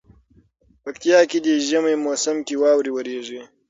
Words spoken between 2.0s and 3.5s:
موسم کي واوري وريږي